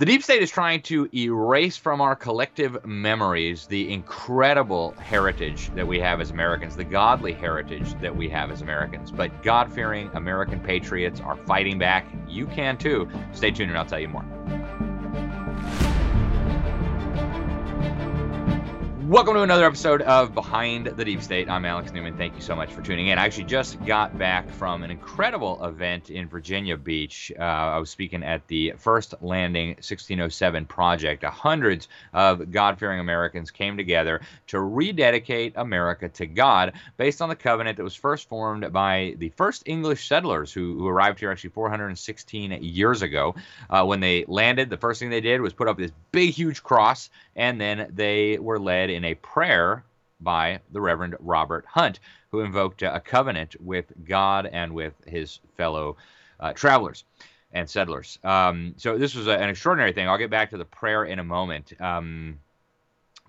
[0.00, 5.86] The deep state is trying to erase from our collective memories the incredible heritage that
[5.86, 9.10] we have as Americans, the godly heritage that we have as Americans.
[9.10, 12.06] But God fearing American patriots are fighting back.
[12.26, 13.10] You can too.
[13.34, 14.24] Stay tuned and I'll tell you more.
[19.10, 21.50] Welcome to another episode of Behind the Deep State.
[21.50, 22.16] I'm Alex Newman.
[22.16, 23.18] Thank you so much for tuning in.
[23.18, 27.32] I actually just got back from an incredible event in Virginia Beach.
[27.36, 31.24] Uh, I was speaking at the First Landing 1607 project.
[31.24, 37.34] Hundreds of God fearing Americans came together to rededicate America to God based on the
[37.34, 41.50] covenant that was first formed by the first English settlers who, who arrived here actually
[41.50, 43.34] 416 years ago.
[43.68, 46.62] Uh, when they landed, the first thing they did was put up this big, huge
[46.62, 49.82] cross, and then they were led in a prayer
[50.20, 51.98] by the Reverend Robert Hunt,
[52.30, 55.96] who invoked a covenant with God and with his fellow
[56.38, 57.04] uh, travelers
[57.52, 58.18] and settlers.
[58.24, 60.06] Um, so this was a, an extraordinary thing.
[60.06, 61.72] I'll get back to the prayer in a moment.
[61.80, 62.38] Um,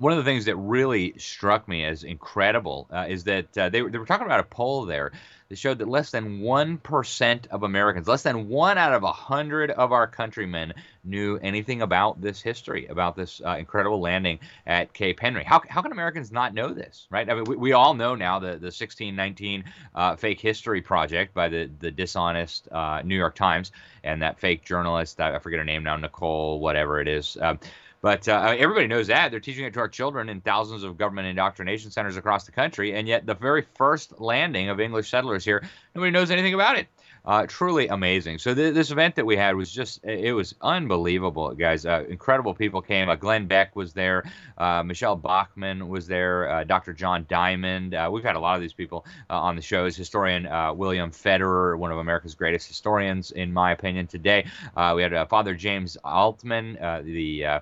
[0.02, 3.82] one of the things that really struck me as incredible uh, is that uh, they,
[3.82, 5.12] they were talking about a poll there
[5.48, 9.92] that showed that less than 1% of Americans, less than one out of 100 of
[9.92, 15.44] our countrymen knew anything about this history, about this uh, incredible landing at Cape Henry.
[15.44, 17.30] How, how can Americans not know this, right?
[17.30, 21.48] I mean, we, we all know now the, the 1619 uh, fake history project by
[21.48, 23.72] the, the dishonest uh, New York Times
[24.04, 27.38] and that fake journalist, I forget her name now, Nikole, whatever it is.
[27.40, 27.60] Um,
[28.02, 29.32] but uh, everybody knows that.
[29.32, 32.96] They're teaching it to our children in thousands of government indoctrination centers across the country.
[32.96, 35.64] And yet, the very first landing of English settlers here,
[35.96, 36.88] nobody knows anything about it.
[37.24, 38.40] Uh, truly amazing.
[38.40, 41.86] So th- this event that we had was just it was unbelievable, guys.
[41.86, 43.10] Uh, incredible people came.
[43.10, 44.24] Uh, Glenn Beck was there.
[44.58, 46.50] Uh, Michele Bachmann was there.
[46.50, 46.94] Uh, Dr.
[46.94, 47.96] John Diamond.
[48.12, 49.96] We've had a lot of these people on the shows.
[49.96, 54.08] Historian William Federer, one of America's greatest historians, in my opinion.
[54.08, 54.48] Today
[54.96, 57.62] we had Father James Altman, the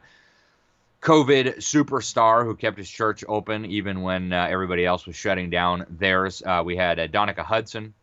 [1.02, 5.86] COVID superstar who kept his church open even when uh, everybody else was shutting down
[5.89, 6.44] theirs.
[6.45, 7.93] Uh, we had uh, Donica Hudson,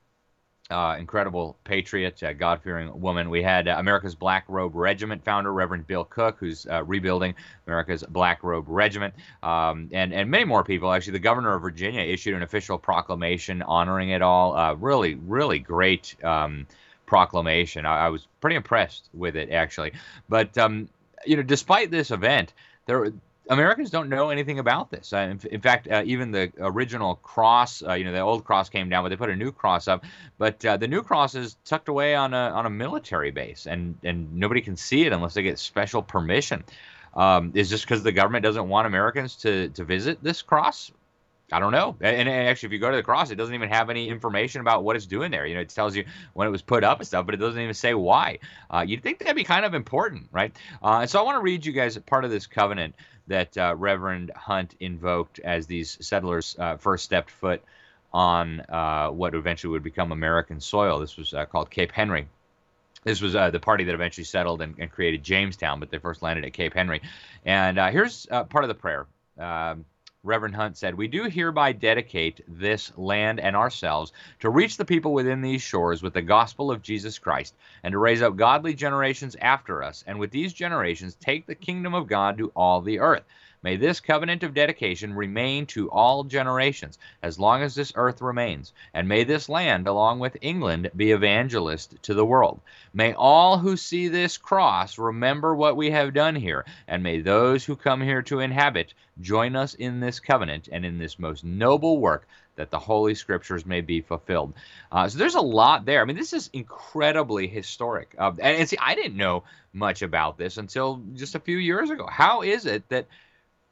[0.71, 3.29] uh, incredible patriot, uh, God fearing woman.
[3.29, 7.35] We had uh, America's Black Robe Regiment founder, Reverend Bill Cook, who's rebuilding
[7.67, 9.13] America's Black Robe Regiment,
[9.43, 10.91] um, and, and many more people.
[10.91, 14.75] Actually, the governor of Virginia issued an official proclamation honoring it all.
[14.77, 16.17] really, really great.
[16.25, 16.67] Um,
[17.05, 17.87] proclamation.
[17.87, 19.93] I, I, was pretty impressed with it actually,
[20.29, 20.89] but um,
[21.25, 22.53] you know, despite this event,
[22.87, 23.13] there
[23.49, 25.13] Americans don't know anything about this.
[25.13, 28.69] Uh, in, in, fact, uh, even the original cross, uh, you know, the old cross
[28.69, 30.05] came down, but they put a new cross up.
[30.39, 33.97] But uh, the new cross is tucked away on a on a military base, and
[34.03, 36.65] and nobody can see it unless they get special permission.
[37.15, 40.91] Um, is this because the government doesn't want Americans to to visit this cross?
[41.53, 41.97] I don't know.
[42.01, 44.61] And, and, actually, if you go to the cross, it doesn't even have any information
[44.61, 45.47] about what it's doing there.
[45.47, 47.61] You know, it tells you when it was put up and stuff, but it doesn't
[47.61, 48.41] even say why.
[48.69, 50.55] Uh, you'd think that'd be kind of important, right?
[50.83, 52.97] Uh, and so I want to read you guys part of this covenant
[53.29, 57.63] that uh, Reverend Hunt invoked as these settlers uh, first stepped foot
[58.13, 60.99] on uh, what eventually would become American soil.
[60.99, 62.27] This was uh, called Cape Henry.
[63.05, 66.45] This was the party that eventually settled and, and, created Jamestown, but they first landed
[66.45, 67.03] at Cape Henry.
[67.45, 69.07] And here's part of the prayer.
[69.39, 69.85] Um,
[70.27, 75.13] Reverend Hunt said, We do hereby dedicate this land and ourselves to reach the people
[75.13, 79.37] within these shores with the gospel of Jesus Christ, and to raise up godly generations
[79.41, 83.25] after us, and with these generations take the kingdom of God to all the earth.
[83.67, 88.73] May this covenant of dedication remain to all generations, as long as this earth remains,
[88.95, 92.61] and may this land, along with England, be evangelist to the world.
[92.95, 97.65] May all who see this cross remember what we have done here, and may those
[97.65, 101.99] who come here to inhabit join us in this covenant and in this most noble
[101.99, 104.55] work that the Holy Scriptures may be fulfilled.
[104.93, 106.03] Uh, so there's a lot there.
[106.03, 108.15] I mean, this is incredibly historic.
[108.17, 111.91] Uh, and, and see, I didn't know much about this until just a few years
[111.91, 112.07] ago.
[112.07, 113.07] How is it that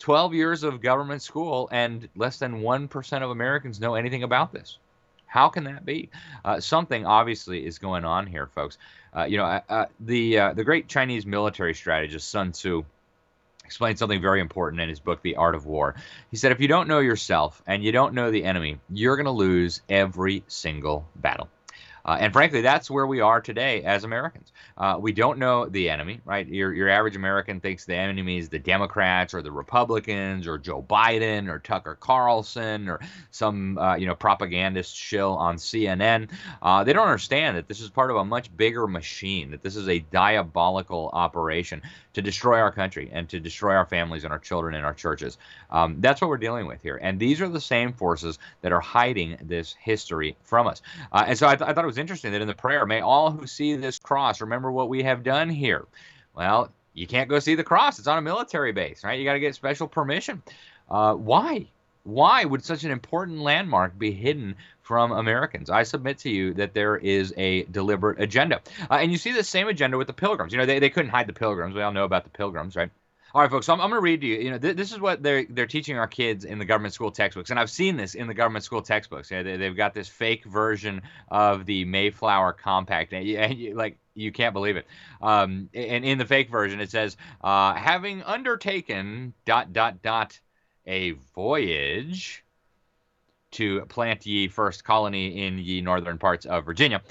[0.01, 4.79] 12 years of government school and less than 1% of Americans know anything about this.
[5.27, 6.11] How can that be?
[6.45, 8.79] Uh, something obviously is going on here, folks.
[9.17, 12.85] Uh, you know, uh, uh the uh, the great Chinese military strategist Sun Tzu
[13.65, 15.95] explained something very important in his book, The Art of War.
[16.31, 19.25] He said, if you don't know yourself and you don't know the enemy, you're going
[19.25, 21.49] to lose every single battle.
[22.05, 24.53] Uh, and frankly, that's where we are today as Americans.
[24.77, 26.47] Uh, we don't know the enemy, right?
[26.47, 30.83] Your, your average American thinks the enemy is the Democrats or the Republicans or Joe
[30.83, 36.31] Biden or Tucker Carlson or some uh, you know propagandist shill on CNN.
[36.61, 39.51] Uh, they don't understand that this is part of a much bigger machine.
[39.51, 41.81] That this is a diabolical operation
[42.15, 45.39] to destroy our country and to destroy our families and our children and our churches.
[45.71, 46.99] Um, that's what we're dealing with here.
[47.03, 50.81] And these are the same forces that are hiding this history from us.
[51.13, 53.01] Uh, and so I, th- I thought it was interesting that in the prayer, may
[53.01, 55.87] all who see this cross remember what we have done here.
[56.35, 57.99] Well, you can't go see the cross.
[57.99, 59.19] It's on a military base, right?
[59.19, 60.43] You got to get special permission.
[60.91, 61.67] Uh, why?
[62.05, 65.71] Why would such an important landmark be hidden from Americans?
[65.71, 68.61] I submit to you that there is a deliberate agenda.
[68.91, 70.53] Uh, and you see the same agenda with the pilgrims.
[70.53, 71.75] You know, they, they couldn't hide the pilgrims.
[71.75, 72.91] We all know about the pilgrims, right?
[73.35, 73.67] All right, folks.
[73.67, 74.37] So I'm, I'm going to read to you.
[74.37, 77.11] You know, th- this is what they're they're teaching our kids in the government school
[77.11, 79.29] textbooks, and I've seen this in the government school textbooks.
[79.29, 81.03] Yeah, they, have got this fake version
[81.33, 84.87] of the Mayflower Compact, and and you, like you can't believe it.
[85.21, 90.39] Um, and in the fake version, it says, uh, "Having undertaken dot dot dot
[90.87, 92.45] a voyage
[93.51, 97.03] to plant ye first colony in ye northern parts of Virginia."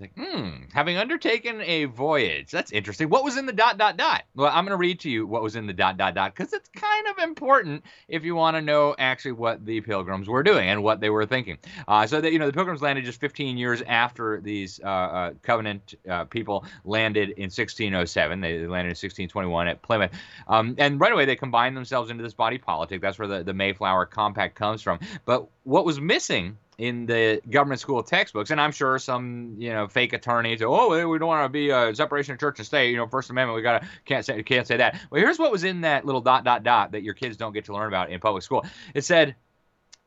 [0.00, 2.50] Like, hmm, having undertaken a voyage.
[2.50, 3.10] That's interesting.
[3.10, 4.24] What was in the dot, dot, dot?
[4.34, 6.52] Well, I'm going to read to you what was in the dot, dot, dot, because
[6.52, 10.68] it's kind of important if you want to know actually what the pilgrims were doing
[10.68, 11.58] and what they were thinking.
[11.86, 15.32] Uh, so that, you know, the pilgrims landed just 15 years after these uh, uh,
[15.42, 18.40] covenant uh, people landed in 1607.
[18.40, 20.12] They, landed in 1621 at Plymouth.
[20.48, 23.00] Um, and right away, they combined themselves into this body politic.
[23.02, 24.98] That's where the, the Mayflower Compact comes from.
[25.24, 29.86] But what was missing in the government school textbooks, and I'm sure some you know
[29.86, 32.96] fake attorneys, oh, we don't want to be a separation of church and state, you
[32.96, 34.98] know, First Amendment, we gotta can't say can't say that.
[35.10, 37.66] Well, here's what was in that little dot dot dot that your kids don't get
[37.66, 38.64] to learn about in public school.
[38.94, 39.36] It said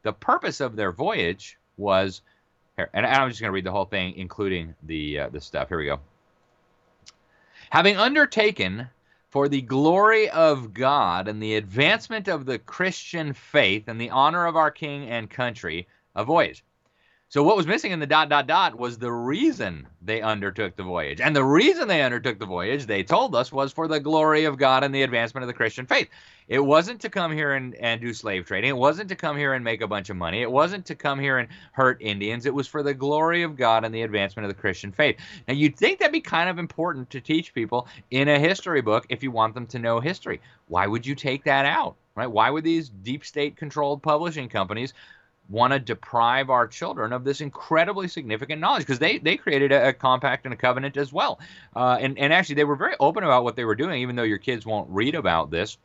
[0.01, 2.23] the purpose of their voyage was
[2.77, 5.69] and I'm just gonna read the whole thing, including the uh, the stuff.
[5.69, 5.99] Here we go.
[7.69, 8.89] Having undertaken
[9.29, 14.47] for the glory of God and the advancement of the Christian faith and the honor
[14.47, 16.63] of our King and country, a voyage.
[17.29, 20.83] So what was missing in the dot dot dot was the reason they undertook the
[20.83, 21.19] voyage.
[21.19, 24.59] And the reason they undertook the voyage, they told us, was for the glory of
[24.59, 26.09] God and the advancement of the Christian faith.
[26.47, 28.69] It wasn't to come here and, and do slave trading.
[28.69, 30.43] It wasn't to come here and make a bunch of money.
[30.43, 32.45] It wasn't to come here and hurt Indians.
[32.45, 35.17] It was for the glory of God and the advancement of the Christian faith.
[35.47, 39.07] Now, you'd think that'd be kind of important to teach people in a history book
[39.09, 40.39] if you want them to know history.
[40.67, 41.95] Why would you take that out?
[42.13, 42.29] Right?
[42.29, 44.93] Why would these deep state controlled publishing companies
[45.53, 49.89] want to deprive our children of this incredibly significant knowledge because they, they created a,
[49.89, 51.39] a, compact and a covenant as well.
[51.75, 54.23] Uh, and, and actually, they were very open about what they were doing, even though
[54.23, 55.77] your kids won't read about this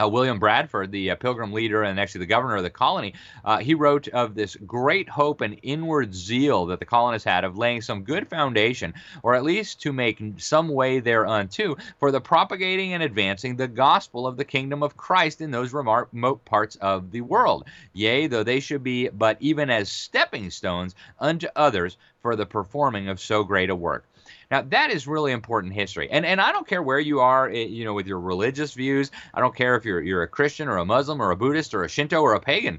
[0.00, 3.58] uh, William Bradford, the uh, pilgrim leader and actually the governor of the colony, uh,
[3.58, 7.82] he wrote of this great hope and inward zeal that the colonists had of laying
[7.82, 13.02] some good foundation, or at least to make some way thereunto, for the propagating and
[13.02, 17.64] advancing the gospel of the kingdom of Christ in those remote parts of the world.
[17.92, 23.08] Yea, though they should be but even as stepping stones unto others for the performing
[23.08, 24.06] of so great a work.
[24.52, 27.64] Now that is really important history, and and I don't care where you are, eh,
[27.64, 29.10] you know, with your religious views.
[29.32, 31.84] I don't care if you're you're a Christian or a Muslim or a Buddhist or
[31.84, 32.78] a Shinto or a pagan.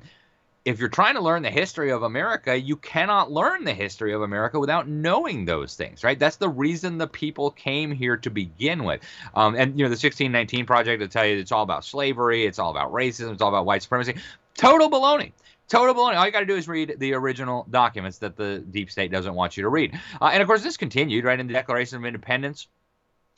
[0.66, 4.22] If you're trying to learn the history of America, you cannot learn the history of
[4.22, 6.18] America without knowing those things, right?
[6.18, 9.02] That's the reason the people came here to begin with.
[9.34, 12.60] Um, and you know, the 1619 Project will tell you it's all about slavery, it's
[12.60, 14.16] all about racism, it's all about white supremacy.
[14.56, 15.32] Total baloney.
[15.70, 16.16] Total baloney.
[16.16, 19.34] All you got to do is read the original documents that the deep state doesn't
[19.34, 20.00] want you to read.
[20.22, 22.68] Uh, and of course, this continued right in the Declaration of Independence.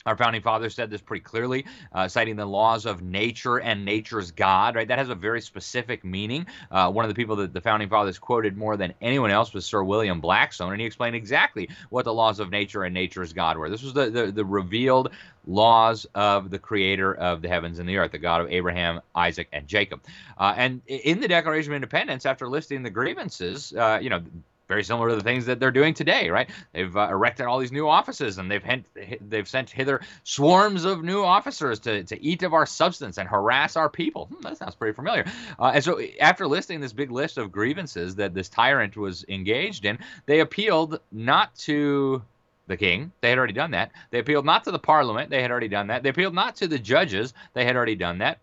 [0.06, 4.30] Our founding fathers said this pretty clearly, uh, citing the laws of nature and nature's
[4.30, 4.74] God.
[4.76, 6.46] Right, that has a very specific meaning.
[6.70, 9.66] Uh, one of the people that the founding fathers quoted more than anyone else was
[9.66, 13.58] Sir William Blackstone, and he explained exactly what the laws of nature and nature's God
[13.58, 13.68] were.
[13.68, 15.10] This was the the, the revealed
[15.46, 19.48] laws of the creator of the heavens and the earth, the God of Abraham, Isaac,
[19.52, 20.02] and Jacob.
[20.38, 24.22] Uh, and in the Declaration of Independence, after listing the grievances, uh, you know,
[24.68, 26.50] very similar to the things that they're doing today, right?
[26.72, 28.86] They've uh, erected all these new offices, and they've hent,
[29.20, 33.76] they've sent hither swarms of new officers to, to eat of our substance and harass
[33.76, 34.26] our people.
[34.26, 35.24] Hmm, that sounds pretty familiar.
[35.58, 39.84] Uh, and so, after listing this big list of grievances that this tyrant was engaged
[39.84, 42.22] in, they appealed not to
[42.66, 43.12] the king.
[43.20, 43.92] They had already done that.
[44.10, 45.30] They appealed not to the parliament.
[45.30, 46.02] They had already done that.
[46.02, 47.32] They appealed not to the judges.
[47.54, 48.40] They had already done that.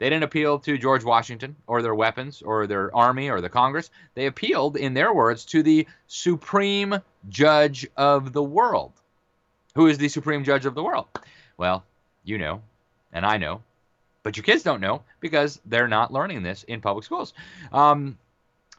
[0.00, 3.90] They didn't appeal to George Washington or their weapons or their army or the Congress.
[4.14, 8.92] They appealed, in their words, to the supreme judge of the world.
[9.74, 11.06] Who is the supreme judge of the world?
[11.58, 11.84] Well,
[12.24, 12.62] you know,
[13.12, 13.62] and I know,
[14.22, 17.34] but your kids don't know because they're not learning this in public schools.
[17.70, 18.16] Um,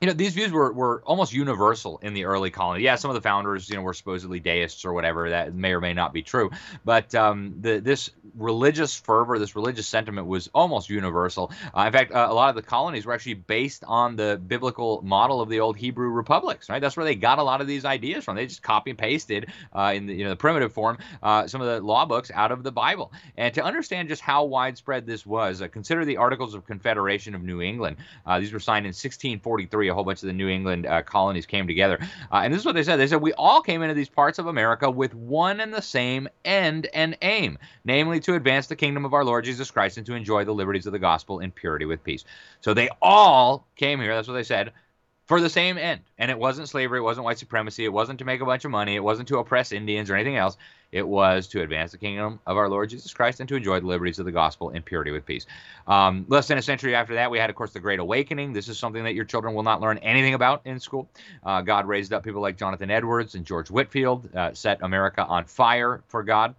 [0.02, 2.84] you know, these views were, were almost universal in the early colony.
[2.84, 5.30] Yeah, some of the founders, you know, were supposedly deists or whatever.
[5.30, 6.50] That may or may not be true.
[6.84, 11.52] But um, the, this religious fervor, this religious sentiment was almost universal.
[11.78, 15.04] Uh, in fact, uh, a lot of the colonies were actually based on the biblical
[15.04, 16.82] model of the old Hebrew republics, right?
[16.82, 18.36] That's where they got a lot of these ideas from.
[18.36, 21.62] They just copy and pasted uh, in the, you know, the primitive form uh, some
[21.62, 23.12] of the law books out of the Bible.
[23.38, 27.44] And to understand just how widespread this was, uh, consider the Articles of Confederation of
[27.44, 27.98] New England.
[28.26, 31.46] Uh, these were signed in 1643 a whole bunch of the New England uh, colonies
[31.46, 32.00] came together.
[32.32, 32.98] Uh, and this is what they said.
[32.98, 36.28] They said, We all came into these parts of America with one and the same
[36.46, 40.16] end and aim, namely to advance the kingdom of our Lord Jesus Christ and to
[40.16, 42.26] enjoy the liberties of the gospel in purity with peace.
[42.62, 44.16] So they all came here.
[44.16, 44.72] That's what they said
[45.32, 46.02] for the same end.
[46.18, 48.72] And it wasn't slavery, it wasn't white supremacy, it wasn't to make a bunch of
[48.72, 50.58] money, it wasn't to oppress Indians or anything else.
[50.92, 53.88] It was to advance the kingdom of our Lord Jesus Christ and to enjoy the
[53.88, 55.46] liberties of the gospel in purity with peace.
[55.88, 58.52] Um, less than a century after that, we had, of course, the Great Awakening.
[58.52, 61.08] This is something that your children will not learn anything about in school.
[61.46, 65.46] Uh, God raised up people like Jonathan Edwards and George Whitefield, uh, set America on
[65.46, 66.56] fire for God.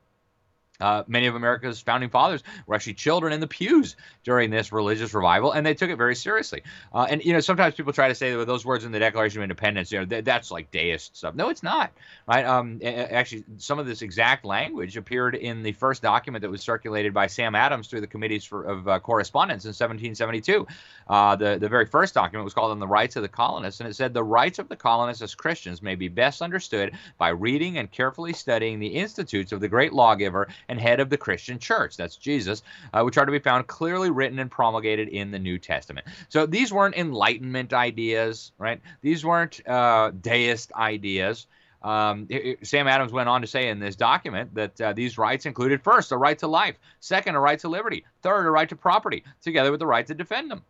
[0.83, 5.15] Uh, many of America's founding fathers were actually children in the pews during this religious
[5.15, 6.63] revival, and they took it very seriously.
[6.93, 9.41] Uh, and you know, sometimes people try to say that those words in the Declaration
[9.41, 11.35] of Independence, you know, th- that's like deist stuff.
[11.35, 11.93] No, it's not.
[12.27, 12.45] Right?
[12.45, 17.15] Um, actually, some of this exact language appeared in the first document that was circulated
[17.15, 20.67] by Sam Adams through the committees for, of uh, correspondence in 1772.
[21.09, 23.89] Uh, the the very first document was called "On the Rights of the Colonists," and
[23.89, 27.79] it said the rights of the colonists as Christians may be best understood by reading
[27.79, 31.97] and carefully studying the institutes of the great lawgiver and head of the Christian church.
[31.97, 32.63] That's Jesus,
[32.93, 36.07] uh, which are to be found clearly written and promulgated in the New Testament.
[36.31, 38.81] So these weren't Enlightenment ideas, right?
[39.03, 41.47] These weren't uh, deist ideas.
[41.83, 45.47] Um, it, Sam Adams went on to say in this document that uh, these rights
[45.47, 48.77] included first a right to life, second a right to liberty, third a right to
[48.77, 50.63] property, together with the right to defend them.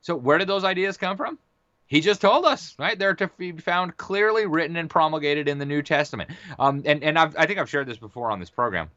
[0.00, 1.38] So where did those ideas come from?
[1.86, 2.98] He just told us, right?
[2.98, 6.30] They're to be found clearly written and promulgated in the New Testament.
[6.58, 8.90] Um, and and I've, I think I've shared this before on this program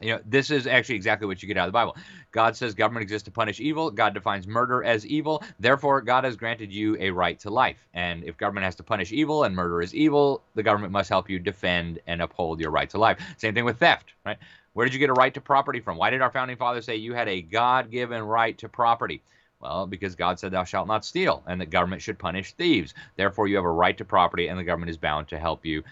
[0.00, 1.96] you know this is actually exactly what you get out of the bible.
[2.30, 3.90] God says government exists to punish evil.
[3.90, 5.42] God defines murder as evil.
[5.58, 7.78] Therefore god has granted you a right to life.
[7.94, 11.28] And if government has to punish evil and murder is evil the government must help
[11.30, 13.18] you defend and uphold your right to life.
[13.36, 14.38] Same thing with theft right?
[14.74, 15.96] Where did you get a right to property from?
[15.96, 19.22] Why did our founding fathers say you had a god-given right to property?
[19.60, 22.94] Well, because God said, Thou shalt not steal, and that government should punish thieves.
[23.16, 25.82] Therefore, you have a right to property, and the government is bound to help you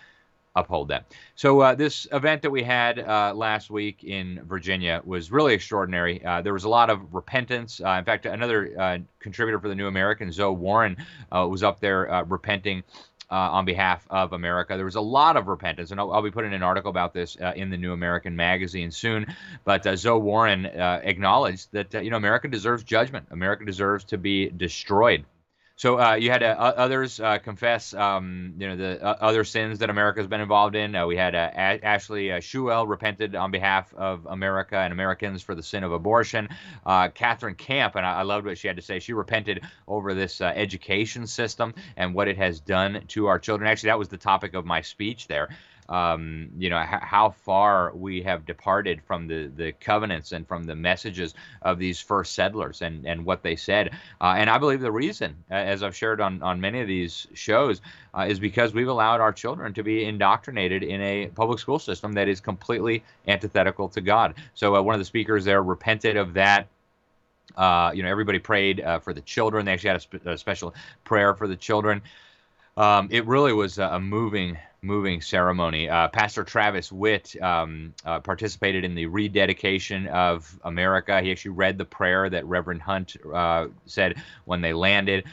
[0.57, 1.15] uphold that.
[1.37, 6.25] So uh, this event that we had uh, last week in Virginia was really extraordinary.
[6.25, 7.81] Uh, there was a lot of repentance.
[7.81, 10.97] Uh, in fact, another uh, contributor for the New American, Zoe Warren,
[11.31, 12.83] uh, was up there repenting.
[13.29, 16.55] on behalf of America, there was a lot of repentance, and I'll, I'll be putting
[16.55, 19.27] an article about this in the New American magazine soon.
[19.65, 23.27] But Zoe Warren acknowledged that you know America deserves judgment.
[23.31, 25.25] America deserves to be destroyed
[25.77, 29.81] so uh, you had uh, others uh, confess, um, you know, the uh, other sins
[29.81, 30.95] that America has been involved in.
[30.95, 35.55] Uh, we had uh, a- Ashley Schuel repented on behalf of America and Americans for
[35.55, 36.49] the sin of abortion.
[37.15, 39.01] Catherine Camp, and I-, I loved what she had to say.
[39.01, 43.71] She repented over this education system and what it has done to our children.
[43.71, 45.51] Actually, that was the topic of my speech there
[45.89, 50.65] um, you know, h- how far we have departed from the, the covenants and from
[50.65, 53.91] the messages of these first settlers and, and what they said.
[54.21, 57.81] Uh, and I believe the reason, as I've shared on, on many of these shows,
[58.15, 62.13] uh, is because we've allowed our children to be indoctrinated in a public school system
[62.15, 64.35] that is completely antithetical to God.
[64.55, 66.69] So uh, one of the speakers there repented of that.
[67.57, 69.65] Uh, you know, everybody prayed uh, for the children.
[69.65, 70.75] They actually had a, spe- a special
[71.05, 72.03] prayer for the children.
[72.77, 75.89] Um, it really was a moving moving ceremony.
[75.89, 81.21] Uh, Pastor Travis Witt um, uh, participated in the rededication of America.
[81.21, 85.25] He actually read the prayer that Reverend Hunt uh, said when they landed.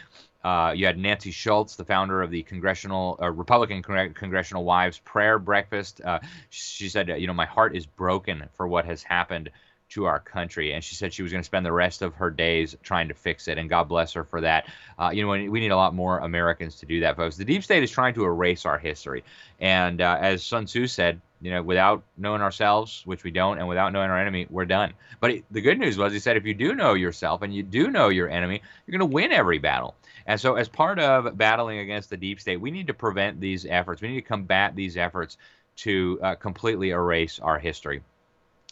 [0.43, 5.39] Uh, you had Nancy Schultz, the founder of the Congressional uh, Republican Congressional Wives Prayer
[5.39, 6.01] Breakfast.
[6.01, 6.19] Uh,
[6.49, 9.51] she said, "You know, my heart is broken for what has happened
[9.93, 10.73] to our country.
[10.73, 13.13] And she said she was going to spend the rest of her days trying to
[13.13, 13.57] fix it.
[13.57, 14.67] And God bless her for that.
[14.97, 17.37] Uh, you know, we need a lot more Americans to do that, folks.
[17.37, 19.23] The deep state is trying to erase our history.
[19.59, 23.67] And uh, as Sun Tzu said, you know, without knowing ourselves, which we don't, and
[23.67, 24.93] without knowing our enemy, we're done.
[25.19, 27.63] But it, the good news was, he said, if you do know yourself and you
[27.63, 29.95] do know your enemy, you're going to win every battle.
[30.25, 33.65] And so, as part of battling against the deep state, we need to prevent these
[33.65, 34.01] efforts.
[34.01, 35.37] We need to combat these efforts
[35.75, 38.01] to uh, completely erase our history.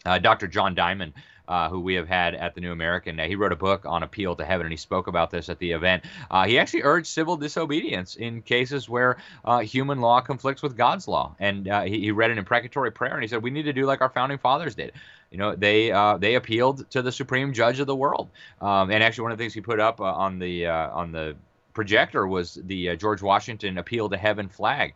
[0.05, 0.47] Uh, Dr.
[0.47, 1.13] John Diamond,
[1.47, 4.03] uh, who we have had at the New American, uh, he wrote a book on
[4.03, 6.03] appeal to heaven, and he spoke about this at the event.
[6.31, 11.07] Uh, he actually urged civil disobedience in cases where uh, human law conflicts with God's
[11.07, 13.85] law, and he, he, read an imprecatory prayer, and he said we need to do
[13.85, 14.93] like our founding fathers did.
[15.29, 18.29] You know, they they appealed to the supreme judge of the world,
[18.59, 21.35] um, and actually one of the things he put up on the on the
[21.73, 24.93] projector was the George Washington appeal to heaven flag.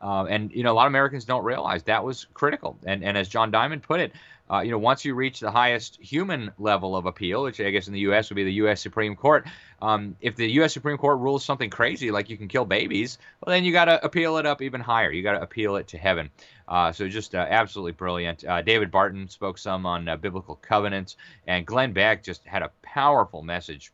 [0.00, 2.78] And you know, a lot of Americans don't realize that was critical.
[2.84, 4.12] And and as John Diamond put it,
[4.50, 7.86] uh, you know, once you reach the highest human level of appeal, which I guess
[7.86, 8.30] in the U.S.
[8.30, 8.80] would be the U.S.
[8.80, 9.46] Supreme Court,
[9.82, 10.72] um, if the U.S.
[10.72, 14.04] Supreme Court rules something crazy like you can kill babies, well, then you got to
[14.04, 15.10] appeal it up even higher.
[15.10, 16.30] You got to appeal it to heaven.
[16.66, 18.44] Uh, so just uh, absolutely brilliant.
[18.44, 22.70] Uh, David Barton spoke some on uh, biblical covenants, and Glenn Beck just had a
[22.82, 23.92] powerful message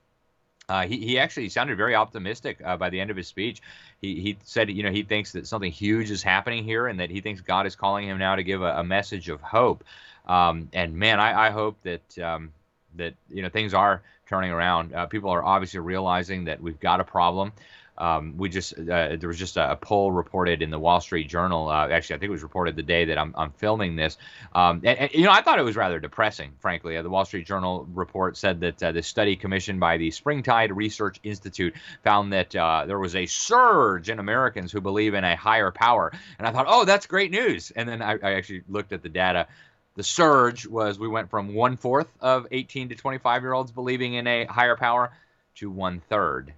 [0.68, 3.60] Uh, he, he actually sounded very optimistic uh, by the end of his speech.
[4.00, 7.10] He, he said, you know, he thinks that something huge is happening here and that
[7.10, 9.84] he thinks God is calling him now to give a, a message of hope.
[10.26, 12.52] Um, and man, I, I hope that um,
[12.96, 14.94] that you know things are turning around.
[14.94, 17.52] Uh, people are obviously realizing that we've got a problem.
[17.96, 21.28] Um, we just uh, there was just a, a, poll reported in the Wall Street
[21.28, 21.68] Journal.
[21.68, 24.18] Uh, actually, I think it was reported the day that I'm, I'm filming this.
[24.52, 26.96] Um, and, and, you know, I thought it was rather depressing, frankly.
[26.96, 30.76] Uh, the Wall Street Journal report said that uh, the study commissioned by the Springtide
[30.76, 35.36] Research Institute found that uh, there was a surge in Americans who believe in a
[35.36, 36.10] higher power.
[36.40, 37.70] And I thought, oh, that's great news.
[37.70, 39.46] And then I, I actually looked at the data
[39.94, 44.14] the surge was we went from one fourth of 18 to 25 year olds believing
[44.14, 45.12] in a higher power
[45.56, 46.52] to one third.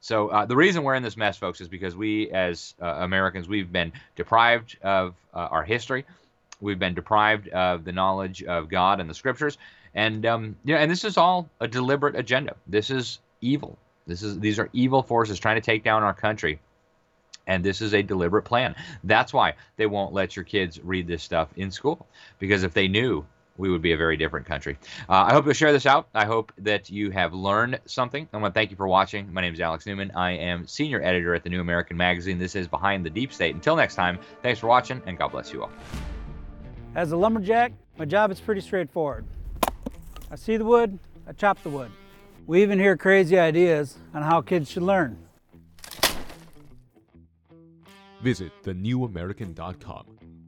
[0.00, 3.48] So uh, the reason we're in this mess, folks, is because we, as uh, Americans,
[3.48, 6.06] we've been deprived of uh, our history.
[6.60, 9.58] We've been deprived of the knowledge of God and the Scriptures,
[9.94, 12.54] and um, you know, and this is all a deliberate agenda.
[12.66, 13.78] This is evil.
[14.06, 16.60] This is these are evil forces trying to take down our country.
[17.46, 18.74] And this is a deliberate plan.
[19.04, 22.06] That's why they won't let your kids read this stuff in school.
[22.38, 23.24] Because if they knew,
[23.56, 24.78] we would be a very different country.
[25.08, 26.08] Uh, I hope you'll share this out.
[26.14, 28.26] I hope that you have learned something.
[28.32, 29.32] I want to thank you for watching.
[29.32, 30.10] My name is Alex Newman.
[30.12, 32.38] I am senior editor at the New American Magazine.
[32.38, 33.54] This is Behind the Deep State.
[33.54, 35.70] Until next time, thanks for watching, and God bless you all.
[36.94, 39.26] As a lumberjack, my job is pretty straightforward.
[40.30, 41.90] I see the wood, I chop the wood.
[42.46, 45.18] We even hear crazy ideas on how kids should learn.
[48.22, 50.39] Visit thenewamerican.com